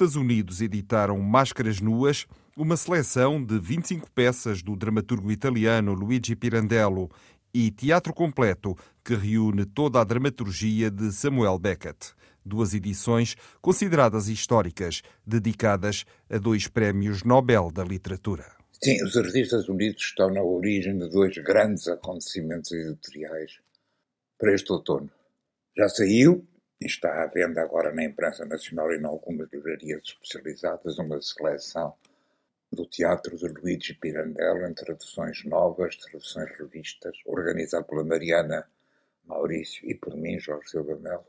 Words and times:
Artistas 0.00 0.16
Unidos 0.16 0.62
editaram 0.62 1.18
Máscaras 1.18 1.78
Nuas, 1.78 2.26
uma 2.56 2.74
seleção 2.74 3.44
de 3.44 3.58
25 3.58 4.10
peças 4.12 4.62
do 4.62 4.74
dramaturgo 4.74 5.30
italiano 5.30 5.92
Luigi 5.92 6.34
Pirandello 6.34 7.10
e 7.52 7.70
Teatro 7.70 8.14
Completo, 8.14 8.74
que 9.04 9.14
reúne 9.14 9.66
toda 9.66 10.00
a 10.00 10.04
dramaturgia 10.04 10.90
de 10.90 11.12
Samuel 11.12 11.58
Beckett. 11.58 12.14
Duas 12.42 12.72
edições 12.72 13.36
consideradas 13.60 14.26
históricas, 14.28 15.02
dedicadas 15.26 16.06
a 16.30 16.38
dois 16.38 16.66
prémios 16.66 17.22
Nobel 17.22 17.70
da 17.70 17.84
Literatura. 17.84 18.46
Sim, 18.82 19.04
os 19.04 19.14
Artistas 19.18 19.68
Unidos 19.68 20.02
estão 20.02 20.32
na 20.32 20.42
origem 20.42 20.96
de 20.96 21.10
dois 21.10 21.36
grandes 21.36 21.86
acontecimentos 21.88 22.72
editoriais 22.72 23.58
para 24.38 24.54
este 24.54 24.72
outono. 24.72 25.10
Já 25.76 25.90
saiu 25.90 26.42
Está 26.80 27.22
à 27.22 27.26
venda 27.26 27.60
agora 27.60 27.92
na 27.92 28.04
imprensa 28.04 28.46
nacional 28.46 28.90
e 28.92 28.96
em 28.96 29.04
algumas 29.04 29.50
livrarias 29.52 30.02
especializadas 30.02 30.98
uma 30.98 31.20
seleção 31.20 31.94
do 32.72 32.86
teatro 32.86 33.36
de 33.36 33.48
Luigi 33.48 33.94
Pirandello 33.94 34.66
em 34.66 34.72
traduções 34.72 35.44
novas, 35.44 35.96
traduções 35.96 36.50
revistas, 36.56 37.18
organizada 37.26 37.84
pela 37.84 38.04
Mariana 38.04 38.66
Maurício 39.24 39.88
e 39.88 39.94
por 39.94 40.16
mim, 40.16 40.38
Jorge 40.38 40.70
Silva 40.70 40.96
Melo, 40.96 41.26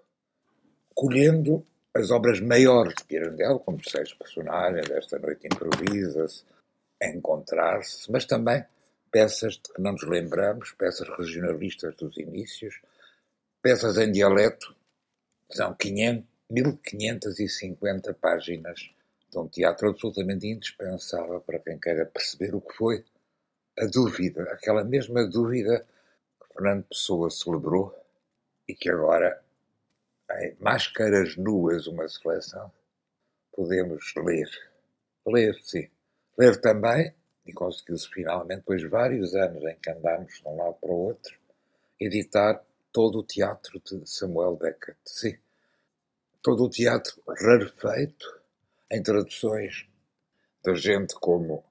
colhendo 0.95 1.65
as 1.93 2.11
obras 2.11 2.39
maiores 2.39 2.93
de 2.95 3.03
Pirandello, 3.03 3.59
como 3.59 3.83
seis 3.83 4.13
personagens, 4.13 4.89
esta 4.89 5.19
noite 5.19 5.47
improvisa-se, 5.47 6.45
encontrar-se, 7.01 8.09
mas 8.09 8.25
também 8.25 8.63
peças 9.11 9.55
de 9.55 9.73
que 9.73 9.81
não 9.81 9.91
nos 9.91 10.03
lembramos, 10.03 10.71
peças 10.71 11.09
regionalistas 11.09 11.93
dos 11.95 12.17
inícios, 12.17 12.79
peças 13.61 13.97
em 13.97 14.11
dialeto, 14.11 14.73
são 15.55 15.73
500, 15.73 16.25
1550 16.49 18.13
páginas 18.15 18.89
de 19.29 19.39
um 19.39 19.47
teatro 19.47 19.89
absolutamente 19.89 20.47
indispensável 20.47 21.39
para 21.41 21.59
quem 21.59 21.79
queira 21.79 22.05
perceber 22.05 22.53
o 22.53 22.61
que 22.61 22.73
foi 22.75 23.05
a 23.79 23.85
dúvida, 23.85 24.43
aquela 24.51 24.83
mesma 24.83 25.25
dúvida 25.25 25.85
que 26.39 26.53
Fernando 26.53 26.83
Pessoa 26.83 27.29
celebrou 27.29 27.95
e 28.67 28.75
que 28.75 28.89
agora, 28.89 29.41
em 30.39 30.55
Máscaras 30.59 31.37
Nuas, 31.37 31.87
uma 31.87 32.07
seleção, 32.07 32.71
podemos 33.53 34.13
ler. 34.17 34.49
Ler, 35.25 35.55
sim. 35.63 35.89
Ler 36.37 36.59
também, 36.59 37.13
e 37.45 37.53
conseguiu-se 37.53 38.09
finalmente, 38.09 38.59
depois 38.59 38.81
de 38.81 38.87
vários 38.87 39.33
anos 39.35 39.63
em 39.63 39.75
que 39.75 39.89
andámos 39.89 40.33
de 40.33 40.47
um 40.47 40.57
lado 40.57 40.75
para 40.75 40.91
o 40.91 41.05
outro, 41.07 41.37
editar 41.99 42.63
todo 42.91 43.19
o 43.19 43.23
teatro 43.23 43.79
de 43.79 44.09
Samuel 44.09 44.55
Beckett. 44.55 44.99
Sim, 45.05 45.37
todo 46.41 46.65
o 46.65 46.69
teatro 46.69 47.21
rarefeito, 47.27 48.41
em 48.89 49.01
traduções 49.01 49.87
de 50.63 50.75
gente 50.75 51.15
como 51.15 51.63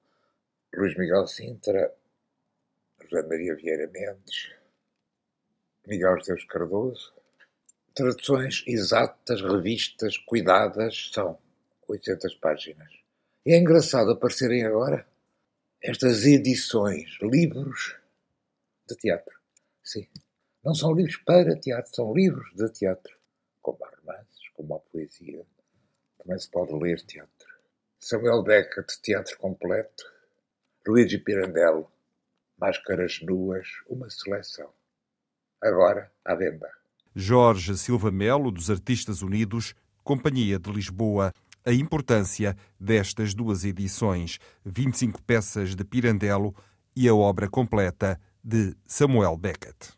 Luís 0.73 0.97
Miguel 0.97 1.27
Sintra, 1.27 1.93
José 3.01 3.27
Maria 3.27 3.55
Vieira 3.55 3.87
Mendes, 3.87 4.51
Miguel 5.85 6.17
Deus 6.25 6.43
Cardoso. 6.45 7.13
Traduções 7.93 8.63
exatas, 8.65 9.41
revistas, 9.41 10.17
cuidadas, 10.17 11.11
são 11.13 11.37
800 11.87 12.35
páginas. 12.35 12.89
E 13.45 13.53
é 13.53 13.57
engraçado 13.57 14.11
aparecerem 14.11 14.63
agora 14.63 15.05
estas 15.81 16.25
edições, 16.25 17.17
livros 17.21 17.97
de 18.87 18.95
teatro. 18.95 19.37
Sim. 19.83 20.07
Não 20.63 20.75
são 20.75 20.93
livros 20.93 21.17
para 21.17 21.59
teatro, 21.59 21.91
são 21.93 22.13
livros 22.13 22.53
de 22.55 22.69
teatro, 22.69 23.17
como 23.61 23.79
romances, 23.79 24.47
como 24.53 24.75
a 24.75 24.79
poesia. 24.79 25.43
Também 26.19 26.37
se 26.37 26.49
pode 26.51 26.71
ler 26.73 27.01
teatro. 27.01 27.49
Samuel 27.99 28.43
Beckett, 28.43 29.01
teatro 29.01 29.37
completo. 29.39 30.03
Luigi 30.87 31.17
Pirandello, 31.17 31.91
Máscaras 32.59 33.19
Nuas, 33.23 33.67
uma 33.87 34.07
seleção. 34.09 34.69
Agora, 35.59 36.11
à 36.23 36.35
venda. 36.35 36.69
Jorge 37.15 37.75
Silva 37.75 38.11
Melo, 38.11 38.51
dos 38.51 38.69
Artistas 38.69 39.23
Unidos, 39.23 39.73
Companhia 40.03 40.59
de 40.59 40.71
Lisboa. 40.71 41.33
A 41.65 41.71
importância 41.71 42.55
destas 42.79 43.33
duas 43.33 43.63
edições, 43.63 44.39
25 44.63 45.21
peças 45.23 45.75
de 45.75 45.83
Pirandello 45.83 46.55
e 46.95 47.07
a 47.07 47.15
obra 47.15 47.47
completa 47.49 48.19
de 48.43 48.75
Samuel 48.85 49.37
Beckett. 49.37 49.95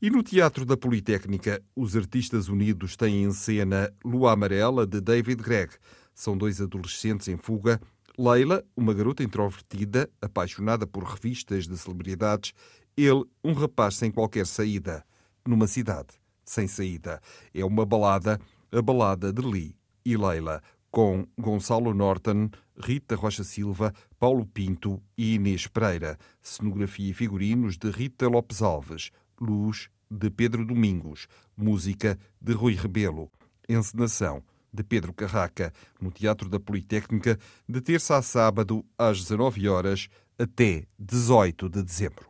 E 0.00 0.10
no 0.10 0.22
Teatro 0.22 0.66
da 0.66 0.76
Politécnica, 0.76 1.62
os 1.74 1.96
Artistas 1.96 2.48
Unidos 2.48 2.96
têm 2.96 3.24
em 3.24 3.32
cena 3.32 3.90
Lua 4.04 4.32
Amarela, 4.32 4.86
de 4.86 5.00
David 5.00 5.42
Gregg. 5.42 5.72
São 6.14 6.36
dois 6.36 6.60
adolescentes 6.60 7.28
em 7.28 7.38
fuga. 7.38 7.80
Leila, 8.18 8.62
uma 8.76 8.92
garota 8.92 9.24
introvertida, 9.24 10.10
apaixonada 10.20 10.86
por 10.86 11.02
revistas 11.02 11.66
de 11.66 11.78
celebridades. 11.78 12.52
Ele, 12.94 13.24
um 13.42 13.54
rapaz 13.54 13.94
sem 13.94 14.10
qualquer 14.10 14.46
saída. 14.46 15.02
Numa 15.46 15.66
cidade 15.66 16.08
sem 16.44 16.68
saída. 16.68 17.20
É 17.54 17.64
uma 17.64 17.86
balada, 17.86 18.38
a 18.70 18.82
balada 18.82 19.32
de 19.32 19.40
Lee 19.40 19.74
e 20.04 20.14
Leila, 20.14 20.62
com 20.90 21.26
Gonçalo 21.38 21.92
Norton, 21.94 22.50
Rita 22.78 23.16
Rocha 23.16 23.42
Silva, 23.42 23.94
Paulo 24.18 24.46
Pinto 24.46 25.02
e 25.16 25.34
Inês 25.34 25.66
Pereira. 25.66 26.18
Cenografia 26.42 27.10
e 27.10 27.14
figurinos 27.14 27.78
de 27.78 27.90
Rita 27.90 28.28
Lopes 28.28 28.60
Alves. 28.60 29.10
Luz, 29.40 29.88
de 30.10 30.30
Pedro 30.30 30.64
Domingos, 30.64 31.26
música 31.56 32.18
de 32.40 32.52
Rui 32.52 32.74
Rebelo, 32.74 33.30
encenação 33.68 34.42
de 34.72 34.82
Pedro 34.84 35.12
Carraca, 35.12 35.72
no 36.00 36.10
Teatro 36.10 36.48
da 36.48 36.60
Politécnica, 36.60 37.38
de 37.68 37.80
terça 37.80 38.16
a 38.16 38.22
sábado, 38.22 38.84
às 38.98 39.22
19 39.22 39.68
horas, 39.68 40.08
até 40.38 40.84
18 40.98 41.68
de 41.68 41.82
dezembro. 41.82 42.26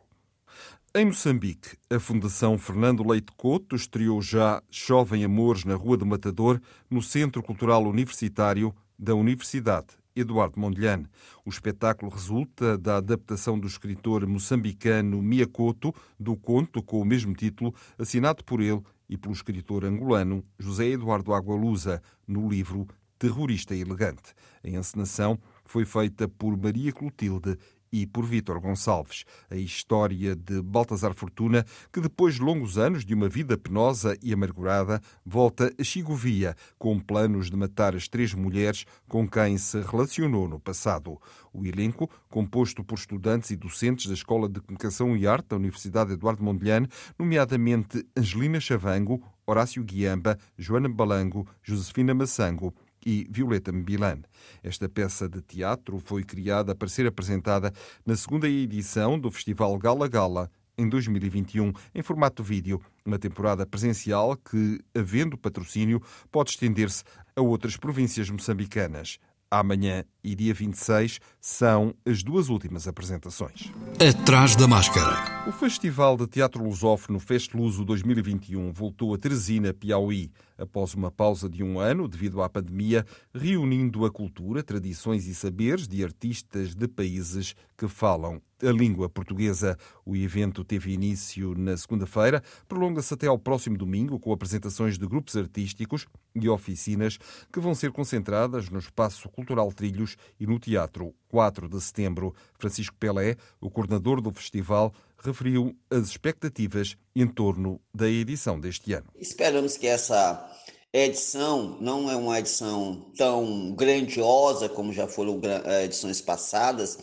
Em 0.95 1.05
Moçambique, 1.05 1.77
a 1.89 1.99
Fundação 1.99 2.57
Fernando 2.57 3.07
Leite 3.07 3.31
Couto 3.35 3.75
estreou 3.75 4.21
já 4.21 4.63
Chovem 4.71 5.23
Amores 5.23 5.65
na 5.65 5.75
Rua 5.75 5.97
do 5.97 6.05
Matador, 6.05 6.59
no 6.89 7.01
Centro 7.01 7.43
Cultural 7.43 7.83
Universitário 7.83 8.73
da 8.97 9.13
Universidade 9.13 9.89
Eduardo 10.19 10.59
Mondlane. 10.59 11.07
O 11.45 11.49
espetáculo 11.49 12.11
resulta 12.11 12.77
da 12.77 12.97
adaptação 12.97 13.59
do 13.59 13.67
escritor 13.67 14.25
moçambicano 14.25 15.21
Miyakoto 15.21 15.93
do 16.19 16.35
conto 16.35 16.81
com 16.81 16.99
o 16.99 17.05
mesmo 17.05 17.33
título, 17.33 17.73
assinado 17.97 18.43
por 18.43 18.61
ele 18.61 18.81
e 19.07 19.17
pelo 19.17 19.33
escritor 19.33 19.85
angolano 19.85 20.43
José 20.59 20.87
Eduardo 20.87 21.33
Agualusa, 21.33 22.01
no 22.27 22.49
livro 22.49 22.87
Terrorista 23.17 23.75
Elegante. 23.75 24.33
A 24.63 24.69
encenação 24.69 25.39
foi 25.65 25.85
feita 25.85 26.27
por 26.27 26.57
Maria 26.57 26.91
Clotilde 26.91 27.57
e 27.91 28.05
por 28.05 28.25
Vítor 28.25 28.59
Gonçalves. 28.59 29.23
A 29.49 29.55
história 29.55 30.35
de 30.35 30.61
Baltasar 30.61 31.13
Fortuna, 31.13 31.65
que 31.91 32.01
depois 32.01 32.35
de 32.35 32.41
longos 32.41 32.77
anos 32.77 33.05
de 33.05 33.13
uma 33.13 33.29
vida 33.29 33.57
penosa 33.57 34.17
e 34.21 34.33
amargurada, 34.33 35.01
volta 35.25 35.73
a 35.79 35.83
Chigovia 35.83 36.55
com 36.77 36.99
planos 36.99 37.49
de 37.49 37.55
matar 37.55 37.95
as 37.95 38.07
três 38.07 38.33
mulheres 38.33 38.85
com 39.07 39.27
quem 39.27 39.57
se 39.57 39.81
relacionou 39.81 40.47
no 40.47 40.59
passado. 40.59 41.19
O 41.53 41.65
elenco, 41.65 42.09
composto 42.29 42.83
por 42.83 42.97
estudantes 42.97 43.51
e 43.51 43.55
docentes 43.55 44.07
da 44.07 44.13
Escola 44.13 44.47
de 44.47 44.61
Comunicação 44.61 45.15
e 45.15 45.25
Arte 45.25 45.49
da 45.49 45.55
Universidade 45.55 46.13
Eduardo 46.13 46.43
Mondlane, 46.43 46.87
nomeadamente 47.17 48.05
Angelina 48.15 48.59
Chavango, 48.59 49.23
Horácio 49.45 49.83
Guiamba, 49.83 50.37
Joana 50.57 50.89
Balango, 50.89 51.47
Josefina 51.63 52.13
Massango 52.13 52.73
e 53.07 53.25
Violeta 53.29 53.71
Mbilan. 53.71 54.19
Esta 54.61 54.89
peça 54.89 55.29
de 55.29 55.41
teatro 55.41 55.97
foi 55.97 56.25
criada 56.25 56.75
para 56.75 56.89
ser 56.89 57.07
apresentada 57.07 57.71
na 58.05 58.17
segunda 58.17 58.49
edição 58.49 59.17
do 59.17 59.31
Festival 59.31 59.77
Gala 59.77 60.09
Gala 60.09 60.51
em 60.77 60.89
2021, 60.89 61.71
em 61.95 62.03
formato 62.03 62.43
vídeo, 62.43 62.79
uma 63.05 63.17
temporada 63.17 63.65
presencial 63.65 64.35
que, 64.35 64.79
havendo 64.93 65.37
patrocínio, 65.37 66.01
pode 66.29 66.51
estender-se 66.51 67.03
a 67.35 67.41
outras 67.41 67.77
províncias 67.77 68.29
moçambicanas. 68.29 69.17
amanhã 69.49 70.03
e 70.21 70.35
dia 70.35 70.53
26 70.53 71.19
são 71.39 71.95
as 72.05 72.21
duas 72.21 72.49
últimas 72.49 72.85
apresentações. 72.89 73.71
Atrás 73.97 74.57
da 74.57 74.67
máscara. 74.67 75.36
O 75.47 75.51
Festival 75.53 76.17
de 76.17 76.27
Teatro 76.27 76.61
Lusófono 76.61 77.21
Festluso 77.21 77.85
2021 77.85 78.73
voltou 78.73 79.13
a 79.13 79.17
Teresina, 79.17 79.73
Piauí, 79.73 80.29
após 80.57 80.93
uma 80.93 81.09
pausa 81.09 81.47
de 81.47 81.63
um 81.63 81.79
ano 81.79 82.05
devido 82.05 82.41
à 82.41 82.49
pandemia, 82.49 83.05
reunindo 83.33 84.05
a 84.05 84.11
cultura, 84.11 84.61
tradições 84.61 85.25
e 85.25 85.33
saberes 85.33 85.87
de 85.87 86.03
artistas 86.03 86.75
de 86.75 86.85
países 86.85 87.55
que 87.77 87.87
falam 87.87 88.41
a 88.61 88.71
língua 88.71 89.07
portuguesa. 89.07 89.77
O 90.05 90.15
evento 90.15 90.65
teve 90.65 90.91
início 90.91 91.53
na 91.55 91.77
segunda-feira, 91.77 92.43
prolonga-se 92.67 93.13
até 93.13 93.27
ao 93.27 93.37
próximo 93.37 93.77
domingo 93.77 94.19
com 94.19 94.33
apresentações 94.33 94.97
de 94.97 95.07
grupos 95.07 95.37
artísticos 95.37 96.07
e 96.35 96.49
oficinas 96.49 97.17
que 97.53 97.59
vão 97.59 97.73
ser 97.73 97.91
concentradas 97.91 98.69
no 98.69 98.79
Espaço 98.79 99.29
Cultural 99.29 99.71
Trilhos 99.71 100.17
e 100.39 100.45
no 100.45 100.59
Teatro 100.59 101.13
4 101.29 101.69
de 101.69 101.79
Setembro. 101.81 102.33
Francisco 102.57 102.95
Pelé, 102.97 103.35
o 103.61 103.69
coordenador 103.69 104.21
do 104.21 104.31
festival, 104.31 104.93
referiu 105.19 105.75
as 105.89 106.07
expectativas 106.07 106.95
em 107.15 107.27
torno 107.27 107.79
da 107.93 108.07
edição 108.07 108.59
deste 108.59 108.93
ano. 108.93 109.07
Esperamos 109.15 109.77
que 109.77 109.87
essa 109.87 110.49
edição 110.93 111.77
não 111.81 112.09
é 112.09 112.15
uma 112.15 112.39
edição 112.39 113.11
tão 113.17 113.73
grandiosa 113.73 114.69
como 114.69 114.93
já 114.93 115.07
foram 115.07 115.39
eh, 115.43 115.85
edições 115.85 116.21
passadas, 116.21 116.97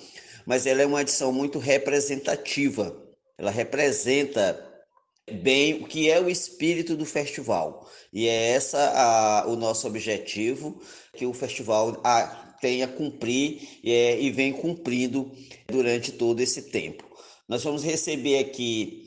mas 0.46 0.66
ela 0.66 0.82
é 0.82 0.86
uma 0.86 1.02
edição 1.02 1.32
muito 1.32 1.58
representativa. 1.58 2.96
Ela 3.36 3.50
representa 3.50 4.72
bem 5.30 5.82
o 5.82 5.86
que 5.86 6.10
é 6.10 6.20
o 6.20 6.28
espírito 6.28 6.96
do 6.96 7.04
festival. 7.04 7.88
E 8.12 8.28
é 8.28 8.50
essa 8.50 8.78
a, 8.78 9.46
o 9.48 9.56
nosso 9.56 9.86
objetivo, 9.86 10.80
que 11.14 11.26
o 11.26 11.32
festival 11.32 12.00
a, 12.04 12.56
tenha 12.60 12.86
cumprir 12.86 13.80
é, 13.84 14.20
e 14.20 14.30
vem 14.30 14.52
cumprindo 14.52 15.30
durante 15.66 16.12
todo 16.12 16.40
esse 16.40 16.62
tempo. 16.62 17.04
Nós 17.48 17.62
vamos 17.62 17.82
receber 17.82 18.38
aqui 18.38 19.04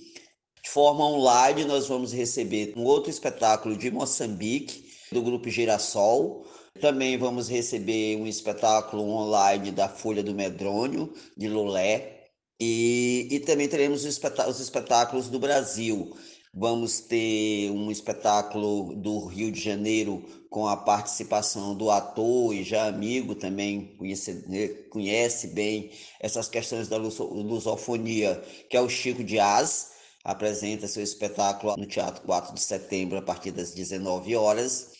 de 0.64 0.70
forma 0.70 1.06
online, 1.06 1.66
nós 1.66 1.88
vamos 1.88 2.12
receber 2.12 2.74
um 2.76 2.84
outro 2.84 3.10
espetáculo 3.10 3.76
de 3.76 3.90
Moçambique, 3.90 4.86
do 5.12 5.22
grupo 5.22 5.50
Girassol, 5.50 6.46
também 6.80 7.18
vamos 7.18 7.50
receber 7.50 8.16
um 8.18 8.28
espetáculo 8.28 9.04
online 9.04 9.72
da 9.72 9.90
Folha 9.90 10.22
do 10.22 10.36
Medrônio, 10.36 11.12
de 11.36 11.48
Lulé. 11.48 12.26
E, 12.60 13.28
e 13.32 13.40
também 13.40 13.68
teremos 13.68 14.04
os 14.04 14.60
espetáculos 14.60 15.30
do 15.30 15.40
Brasil. 15.40 16.16
Vamos 16.54 17.02
ter 17.02 17.70
um 17.72 17.92
espetáculo 17.92 18.96
do 18.96 19.26
Rio 19.26 19.52
de 19.52 19.60
Janeiro 19.62 20.24
com 20.50 20.68
a 20.68 20.78
participação 20.78 21.76
do 21.76 21.92
ator 21.92 22.54
e 22.54 22.64
já 22.64 22.88
amigo 22.88 23.36
também, 23.36 23.96
conhece, 23.98 24.46
né, 24.48 24.68
conhece 24.90 25.48
bem 25.48 25.92
essas 26.20 26.48
questões 26.48 26.88
da 26.88 26.98
lusofonia, 26.98 28.42
que 28.70 28.78
é 28.78 28.82
o 28.82 28.90
Chico 28.90 29.24
Dias. 29.24 29.92
Apresenta 30.24 30.88
seu 30.88 31.04
espetáculo 31.04 31.76
no 31.78 31.86
Teatro 31.86 32.24
4 32.24 32.54
de 32.54 32.62
Setembro 32.62 33.18
a 33.18 33.22
partir 33.22 33.52
das 33.52 33.74
19 33.74 34.36
horas. 34.36 34.92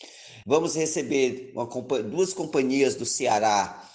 Vamos 0.46 0.74
receber 0.74 1.52
uma, 1.54 1.66
duas 2.02 2.32
companhias 2.32 2.94
do 2.94 3.04
Ceará, 3.04 3.87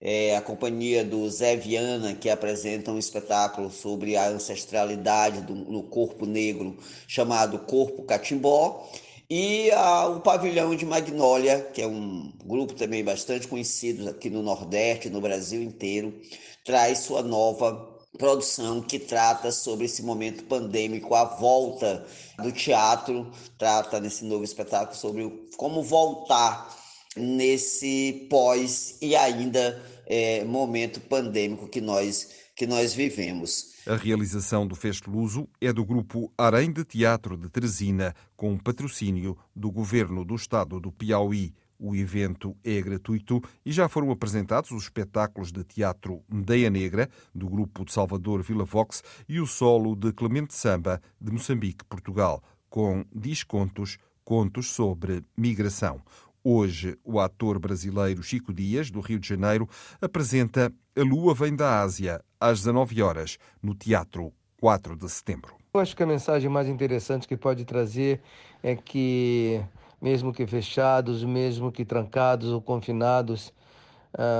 é, 0.00 0.34
a 0.34 0.40
companhia 0.40 1.04
do 1.04 1.28
Zé 1.28 1.56
Viana, 1.56 2.14
que 2.14 2.30
apresenta 2.30 2.90
um 2.90 2.98
espetáculo 2.98 3.70
sobre 3.70 4.16
a 4.16 4.28
ancestralidade 4.28 5.42
do, 5.42 5.54
no 5.54 5.82
corpo 5.82 6.24
negro, 6.24 6.76
chamado 7.06 7.58
Corpo 7.58 8.02
Catimbó, 8.04 8.88
e 9.28 9.70
a, 9.70 10.08
o 10.08 10.20
Pavilhão 10.20 10.74
de 10.74 10.86
Magnólia, 10.86 11.60
que 11.72 11.82
é 11.82 11.86
um 11.86 12.32
grupo 12.44 12.74
também 12.74 13.04
bastante 13.04 13.46
conhecido 13.46 14.08
aqui 14.08 14.30
no 14.30 14.42
Nordeste, 14.42 15.10
no 15.10 15.20
Brasil 15.20 15.62
inteiro, 15.62 16.18
traz 16.64 17.00
sua 17.00 17.22
nova 17.22 17.88
produção 18.18 18.80
que 18.80 18.98
trata 18.98 19.52
sobre 19.52 19.84
esse 19.84 20.02
momento 20.02 20.44
pandêmico, 20.44 21.14
a 21.14 21.24
volta 21.24 22.04
do 22.42 22.50
teatro, 22.50 23.30
trata 23.56 24.00
nesse 24.00 24.24
novo 24.24 24.42
espetáculo 24.42 24.96
sobre 24.96 25.48
como 25.56 25.82
voltar 25.82 26.79
nesse 27.16 28.26
pós 28.30 28.96
e 29.00 29.16
ainda 29.16 29.82
é, 30.06 30.44
momento 30.44 31.00
pandêmico 31.00 31.68
que 31.68 31.80
nós, 31.80 32.30
que 32.54 32.66
nós 32.66 32.94
vivemos. 32.94 33.74
A 33.86 33.96
realização 33.96 34.66
do 34.66 34.74
Festo 34.74 35.10
Luso 35.10 35.48
é 35.60 35.72
do 35.72 35.84
grupo 35.84 36.32
Arém 36.36 36.72
de 36.72 36.84
Teatro 36.84 37.36
de 37.36 37.48
Teresina, 37.48 38.14
com 38.36 38.58
patrocínio 38.58 39.36
do 39.54 39.70
Governo 39.70 40.24
do 40.24 40.34
Estado 40.34 40.78
do 40.78 40.92
Piauí. 40.92 41.54
O 41.82 41.96
evento 41.96 42.54
é 42.62 42.78
gratuito 42.82 43.40
e 43.64 43.72
já 43.72 43.88
foram 43.88 44.10
apresentados 44.10 44.70
os 44.70 44.82
espetáculos 44.82 45.50
de 45.50 45.64
teatro 45.64 46.22
Medeia 46.28 46.68
Negra, 46.68 47.08
do 47.34 47.48
grupo 47.48 47.86
de 47.86 47.92
Salvador 47.92 48.42
Vila 48.42 48.66
Vox, 48.66 49.02
e 49.26 49.40
o 49.40 49.46
solo 49.46 49.96
de 49.96 50.12
Clemente 50.12 50.52
Samba, 50.52 51.00
de 51.18 51.32
Moçambique, 51.32 51.82
Portugal, 51.86 52.42
com 52.68 53.02
descontos, 53.10 53.96
contos 54.22 54.70
sobre 54.70 55.24
migração. 55.34 56.02
Hoje, 56.42 56.96
o 57.04 57.20
ator 57.20 57.58
brasileiro 57.58 58.22
Chico 58.22 58.50
Dias, 58.50 58.90
do 58.90 59.00
Rio 59.00 59.18
de 59.18 59.28
Janeiro, 59.28 59.68
apresenta 60.00 60.72
A 60.96 61.02
Lua 61.02 61.34
Vem 61.34 61.54
da 61.54 61.82
Ásia, 61.82 62.24
às 62.40 62.60
19 62.60 63.02
horas, 63.02 63.36
no 63.62 63.74
Teatro 63.74 64.32
4 64.58 64.96
de 64.96 65.06
Setembro. 65.10 65.54
Eu 65.74 65.80
acho 65.80 65.94
que 65.94 66.02
a 66.02 66.06
mensagem 66.06 66.48
mais 66.48 66.66
interessante 66.66 67.28
que 67.28 67.36
pode 67.36 67.66
trazer 67.66 68.22
é 68.62 68.74
que 68.74 69.62
mesmo 70.00 70.32
que 70.32 70.46
fechados, 70.46 71.22
mesmo 71.22 71.70
que 71.70 71.84
trancados 71.84 72.48
ou 72.48 72.62
confinados, 72.62 73.52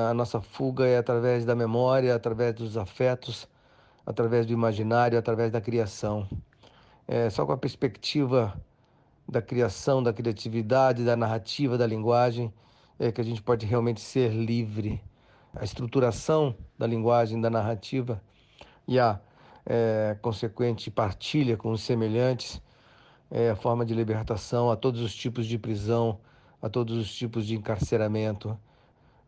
a 0.08 0.14
nossa 0.14 0.40
fuga 0.40 0.86
é 0.86 0.96
através 0.96 1.44
da 1.44 1.54
memória, 1.54 2.14
através 2.14 2.54
dos 2.54 2.78
afetos, 2.78 3.46
através 4.06 4.46
do 4.46 4.54
imaginário, 4.54 5.18
através 5.18 5.52
da 5.52 5.60
criação. 5.60 6.26
É 7.06 7.28
só 7.28 7.44
com 7.44 7.52
a 7.52 7.58
perspectiva 7.58 8.58
da 9.30 9.40
criação, 9.40 10.02
da 10.02 10.12
criatividade, 10.12 11.04
da 11.04 11.16
narrativa, 11.16 11.78
da 11.78 11.86
linguagem, 11.86 12.52
é 12.98 13.12
que 13.12 13.20
a 13.20 13.24
gente 13.24 13.40
pode 13.40 13.64
realmente 13.64 14.00
ser 14.00 14.32
livre. 14.32 15.00
A 15.54 15.64
estruturação 15.64 16.54
da 16.78 16.86
linguagem, 16.86 17.40
da 17.40 17.48
narrativa 17.48 18.20
e 18.86 18.98
a 18.98 19.20
é, 19.64 20.16
consequente 20.20 20.90
partilha 20.90 21.56
com 21.56 21.70
os 21.70 21.82
semelhantes 21.82 22.60
é, 23.30 23.50
a 23.50 23.56
forma 23.56 23.86
de 23.86 23.94
libertação 23.94 24.70
a 24.70 24.76
todos 24.76 25.00
os 25.00 25.14
tipos 25.14 25.46
de 25.46 25.56
prisão, 25.56 26.18
a 26.60 26.68
todos 26.68 26.98
os 26.98 27.14
tipos 27.14 27.46
de 27.46 27.54
encarceramento, 27.54 28.58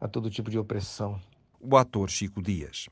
a 0.00 0.08
todo 0.08 0.28
tipo 0.28 0.50
de 0.50 0.58
opressão. 0.58 1.20
O 1.64 1.76
ator 1.76 2.10
Chico 2.10 2.42
Dias. 2.42 2.88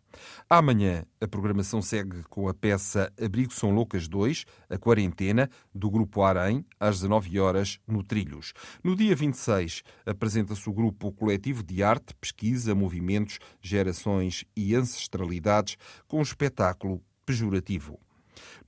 Amanhã, 0.48 1.04
a 1.20 1.26
programação 1.26 1.82
segue 1.82 2.22
com 2.30 2.46
a 2.46 2.54
peça 2.54 3.12
Abrigo 3.20 3.52
São 3.52 3.72
Loucas 3.72 4.06
2, 4.06 4.44
A 4.68 4.78
Quarentena, 4.78 5.50
do 5.74 5.90
Grupo 5.90 6.22
Arém, 6.22 6.64
às 6.78 7.00
19 7.00 7.40
horas, 7.40 7.80
no 7.84 8.04
Trilhos. 8.04 8.52
No 8.84 8.94
dia 8.94 9.16
26, 9.16 9.82
apresenta-se 10.06 10.70
o 10.70 10.72
Grupo 10.72 11.10
Coletivo 11.10 11.64
de 11.64 11.82
Arte, 11.82 12.14
Pesquisa, 12.14 12.72
Movimentos, 12.72 13.40
Gerações 13.60 14.44
e 14.56 14.72
Ancestralidades, 14.76 15.76
com 16.06 16.20
o 16.20 16.22
espetáculo 16.22 17.02
Pejorativo. 17.26 17.98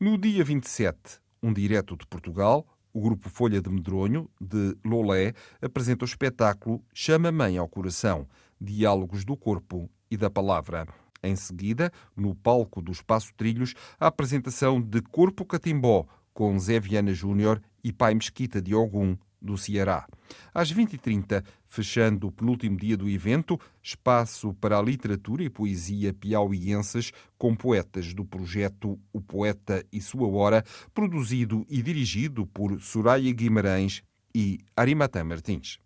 No 0.01 0.19
dia 0.19 0.43
27, 0.43 1.21
um 1.41 1.53
direto 1.53 1.97
de 1.97 2.09
Portugal, 2.09 2.67
o 2.93 3.01
grupo 3.01 3.31
Folha 3.31 3.63
de 3.63 3.71
Medronho, 3.71 4.29
de 4.41 4.77
Lolé, 4.85 5.33
apresenta 5.63 6.05
o 6.05 6.09
espetáculo 6.09 6.85
Chama 6.93 7.31
Mãe 7.31 7.57
ao 7.57 7.69
Coração, 7.69 8.27
Diálogos 8.63 9.25
do 9.25 9.37
Corpo 9.37 9.91
e 10.11 10.17
da 10.17 10.31
Palavra. 10.31 10.87
Em 11.23 11.35
seguida, 11.37 11.93
no 12.17 12.35
palco 12.35 12.81
do 12.81 12.93
Espaço 12.93 13.33
Trilhos, 13.37 13.75
a 13.99 14.07
apresentação 14.07 14.81
de 14.81 15.01
Corpo 15.01 15.45
Catimbó, 15.45 16.07
com 16.33 16.59
Zé 16.59 16.81
Viana 16.81 17.13
Júnior 17.13 17.61
e 17.83 17.93
Pai 17.93 18.15
Mesquita 18.15 18.61
de 18.61 18.75
Ogum, 18.75 19.17
do 19.43 19.59
Ceará. 19.59 20.07
Às 20.55 20.73
20h30, 20.73 21.45
fechando 21.67 22.29
o 22.29 22.33
penúltimo 22.33 22.77
dia 22.77 22.97
do 22.97 23.09
evento, 23.09 23.59
espaço 23.83 24.55
para 24.55 24.79
a 24.79 24.83
literatura 24.83 25.43
e 25.43 25.51
poesia 25.51 26.15
piauienses 26.15 27.13
com 27.37 27.55
poetas 27.57 28.15
do 28.15 28.25
projeto 28.25 28.99
O 29.13 29.21
Poeta 29.21 29.85
e 29.93 30.01
Sua 30.01 30.29
Hora, 30.29 30.65
produzido 30.95 31.67
e 31.69 31.83
dirigido 31.83 32.47
por 32.47 32.81
Soraya 32.81 33.33
Guimarães 33.33 34.03
e 34.35 34.61
Arimatã 34.77 35.25
Martins. 35.25 35.79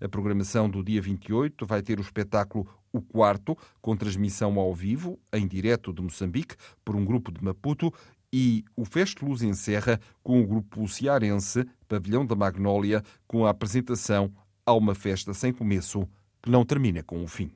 A 0.00 0.08
programação 0.08 0.68
do 0.68 0.82
dia 0.82 1.00
28 1.00 1.66
vai 1.66 1.82
ter 1.82 1.98
o 1.98 2.02
espetáculo 2.02 2.66
O 2.92 3.00
Quarto, 3.00 3.56
com 3.80 3.96
transmissão 3.96 4.58
ao 4.58 4.74
vivo, 4.74 5.18
em 5.32 5.46
direto 5.46 5.92
de 5.92 6.02
Moçambique, 6.02 6.56
por 6.84 6.96
um 6.96 7.04
grupo 7.04 7.30
de 7.32 7.42
Maputo, 7.42 7.92
e 8.32 8.64
o 8.76 8.84
Festo 8.84 9.24
Luz 9.24 9.42
encerra 9.42 10.00
com 10.22 10.40
o 10.40 10.46
grupo 10.46 10.86
cearense 10.88 11.66
Pavilhão 11.88 12.24
da 12.24 12.36
Magnólia, 12.36 13.02
com 13.26 13.44
a 13.44 13.50
apresentação 13.50 14.32
a 14.64 14.72
uma 14.72 14.94
festa 14.94 15.34
sem 15.34 15.52
começo 15.52 16.08
que 16.42 16.50
não 16.50 16.64
termina 16.64 17.02
com 17.02 17.22
o 17.22 17.26
fim. 17.26 17.50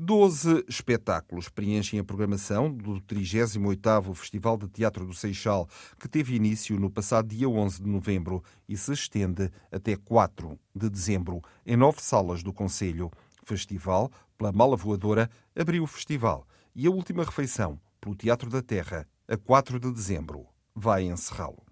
Doze 0.00 0.64
espetáculos 0.68 1.48
preenchem 1.48 1.98
a 1.98 2.04
programação 2.04 2.72
do 2.72 3.00
38º 3.00 4.14
Festival 4.14 4.56
de 4.56 4.68
Teatro 4.68 5.04
do 5.04 5.12
Seixal, 5.12 5.68
que 5.98 6.06
teve 6.08 6.36
início 6.36 6.78
no 6.78 6.88
passado 6.88 7.26
dia 7.26 7.48
11 7.48 7.82
de 7.82 7.88
novembro 7.88 8.40
e 8.68 8.76
se 8.76 8.92
estende 8.92 9.50
até 9.72 9.96
4 9.96 10.56
de 10.72 10.88
dezembro, 10.88 11.42
em 11.66 11.76
nove 11.76 12.00
salas 12.00 12.44
do 12.44 12.52
Conselho. 12.52 13.10
Festival, 13.42 14.08
pela 14.38 14.52
Mala 14.52 14.76
Voadora, 14.76 15.28
abriu 15.58 15.82
o 15.82 15.88
festival 15.88 16.46
e 16.76 16.86
a 16.86 16.90
última 16.92 17.24
refeição, 17.24 17.80
pelo 18.00 18.14
Teatro 18.14 18.48
da 18.48 18.62
Terra, 18.62 19.04
a 19.26 19.36
4 19.36 19.80
de 19.80 19.90
dezembro, 19.90 20.46
vai 20.76 21.06
encerrá-lo. 21.06 21.66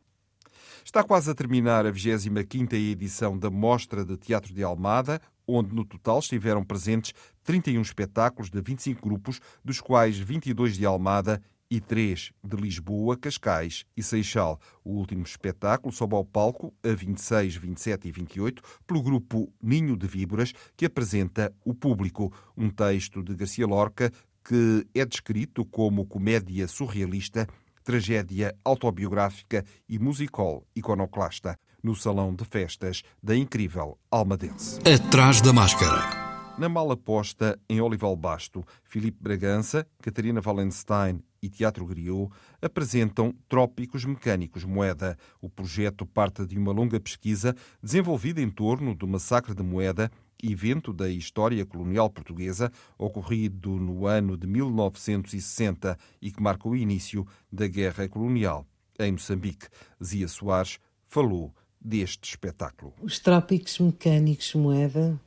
Está 0.85 1.05
quase 1.05 1.31
a 1.31 1.35
terminar 1.35 1.87
a 1.87 1.93
25ª 1.93 2.75
edição 2.75 3.39
da 3.39 3.51
Mostra 3.51 4.05
de 4.05 4.17
Teatro 4.17 4.53
de 4.53 4.65
Almada, 4.65 5.21
onde 5.47 5.75
no 5.75 5.85
total 5.85 6.19
estiveram 6.19 6.65
presentes 6.65 7.13
31 7.45 7.81
espetáculos 7.81 8.51
de 8.51 8.61
25 8.61 9.01
grupos, 9.01 9.41
dos 9.65 9.81
quais 9.81 10.19
22 10.19 10.77
de 10.77 10.87
Almada 10.87 11.43
e 11.71 11.81
3 11.81 12.33
de 12.45 12.57
Lisboa, 12.57 13.17
Cascais 13.17 13.85
e 13.97 14.03
Seixal. 14.03 14.61
O 14.85 14.93
último 14.93 15.25
espetáculo 15.25 15.93
sobe 15.93 16.15
ao 16.15 16.25
palco 16.25 16.73
a 16.83 16.95
26, 16.95 17.57
27 17.57 18.09
e 18.09 18.13
28 18.13 18.63
pelo 18.87 19.03
grupo 19.03 19.53
Ninho 19.61 19.97
de 19.97 20.07
Víboras, 20.07 20.53
que 20.77 20.87
apresenta 20.87 21.53
O 21.65 21.75
Público, 21.75 22.33
um 22.57 22.71
texto 22.71 23.23
de 23.23 23.35
Garcia 23.35 23.67
Lorca 23.67 24.13
que 24.45 24.87
é 24.95 25.05
descrito 25.05 25.65
como 25.65 26.07
comédia 26.07 26.69
surrealista 26.69 27.49
tragédia 27.83 28.53
autobiográfica 28.65 29.65
e 29.89 29.99
musical 29.99 30.65
iconoclasta 30.75 31.59
no 31.87 31.95
salão 31.95 32.35
de 32.35 32.45
festas 32.45 33.05
da 33.23 33.37
incrível 33.37 33.97
Almadense. 34.11 34.81
Atrás 34.81 35.41
da 35.41 35.53
máscara. 35.53 36.27
Na 36.59 36.69
mala 36.69 36.97
posta 36.97 37.57
em 37.69 37.81
Olival 37.81 38.17
Basto, 38.17 38.65
Filipe 38.83 39.19
Bragança, 39.23 39.87
Catarina 40.03 40.43
Wallenstein 40.45 41.23
e 41.41 41.49
Teatro 41.49 41.87
Griot 41.87 42.29
apresentam 42.61 43.33
Trópicos 43.49 44.05
Mecânicos 44.05 44.65
Moeda. 44.65 45.17
O 45.41 45.49
projeto 45.49 46.05
parte 46.05 46.45
de 46.45 46.59
uma 46.59 46.73
longa 46.73 46.99
pesquisa 46.99 47.55
desenvolvida 47.81 48.41
em 48.41 48.51
torno 48.51 48.93
do 48.93 49.07
massacre 49.07 49.55
de 49.55 49.63
Moeda 49.63 50.11
evento 50.43 50.93
da 50.93 51.09
história 51.09 51.65
colonial 51.65 52.11
portuguesa 52.11 52.71
ocorrido 52.99 53.71
no 53.79 54.07
ano 54.07 54.37
de 54.37 54.47
1960 54.47 55.97
e 56.21 56.33
que 56.33 56.43
marca 56.43 56.69
o 56.69 56.75
início 56.75 57.25
da 57.51 57.69
Guerra 57.69 58.09
Colonial. 58.09 58.67
Em 58.99 59.13
Moçambique, 59.13 59.69
Zia 60.03 60.27
Soares 60.27 60.79
falou 61.07 61.55
deste 61.81 62.31
espetáculo. 62.31 62.93
Os 63.03 63.19
Trópicos 63.19 63.79
Mecânicos 63.79 64.55
Moeda 64.55 65.19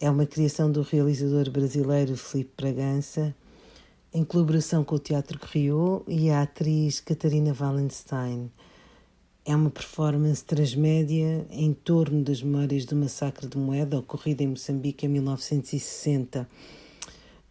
é 0.00 0.10
uma 0.10 0.24
criação 0.24 0.72
do 0.72 0.82
realizador 0.82 1.50
brasileiro 1.50 2.16
Felipe 2.16 2.52
Bragança, 2.56 3.34
em 4.12 4.24
colaboração 4.24 4.82
com 4.82 4.94
o 4.94 4.98
Teatro 4.98 5.38
Rio 5.42 6.04
e 6.08 6.30
a 6.30 6.42
atriz 6.42 7.00
Catarina 7.00 7.54
Wallenstein. 7.58 8.50
É 9.44 9.54
uma 9.54 9.70
performance 9.70 10.44
transmédia 10.44 11.46
em 11.50 11.72
torno 11.72 12.22
das 12.22 12.42
memórias 12.42 12.84
do 12.84 12.96
massacre 12.96 13.46
de 13.46 13.56
Moeda 13.58 13.98
ocorrido 13.98 14.42
em 14.42 14.48
Moçambique 14.48 15.06
em 15.06 15.08
1960. 15.08 16.42
Uh, 16.42 16.46